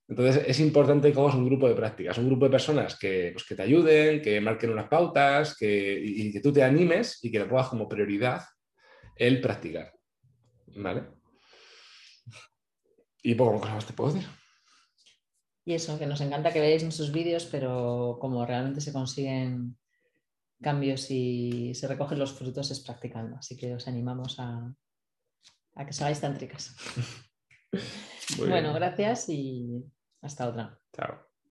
Entonces 0.07 0.43
es 0.47 0.59
importante 0.59 1.13
que 1.13 1.19
hagas 1.19 1.35
un 1.35 1.45
grupo 1.45 1.69
de 1.69 1.75
prácticas, 1.75 2.17
un 2.17 2.27
grupo 2.27 2.45
de 2.45 2.51
personas 2.51 2.97
que, 2.97 3.29
pues, 3.31 3.45
que 3.45 3.55
te 3.55 3.61
ayuden, 3.61 4.21
que 4.21 4.41
marquen 4.41 4.71
unas 4.71 4.89
pautas 4.89 5.55
que, 5.55 6.01
y, 6.03 6.33
que 6.33 6.41
tú 6.41 6.51
te 6.51 6.63
animes 6.63 7.23
y 7.23 7.31
que 7.31 7.39
lo 7.39 7.47
pongas 7.47 7.69
como 7.69 7.87
prioridad 7.87 8.41
el 9.15 9.39
practicar. 9.39 9.93
¿Vale? 10.75 11.03
Y 13.21 13.35
poco 13.35 13.59
más 13.59 13.85
te 13.85 13.93
puedo 13.93 14.13
decir. 14.13 14.27
Y 15.65 15.73
eso, 15.75 15.99
que 15.99 16.07
nos 16.07 16.21
encanta 16.21 16.51
que 16.51 16.61
veáis 16.61 16.83
nuestros 16.83 17.11
vídeos, 17.11 17.45
pero 17.45 18.17
como 18.19 18.45
realmente 18.45 18.81
se 18.81 18.91
consiguen 18.91 19.77
cambios 20.61 21.09
y 21.09 21.73
se 21.75 21.87
recogen 21.87 22.19
los 22.19 22.33
frutos 22.33 22.71
es 22.71 22.79
practicando. 22.79 23.37
Así 23.37 23.55
que 23.57 23.75
os 23.75 23.87
animamos 23.87 24.39
a, 24.39 24.73
a 25.75 25.85
que 25.85 25.91
os 25.91 26.01
hagáis 26.01 26.21
tántricas. 26.21 26.75
bueno, 28.37 28.73
gracias 28.73 29.29
y 29.29 29.83
hasta 30.21 30.47
otra. 30.47 30.79
Chao. 30.93 31.28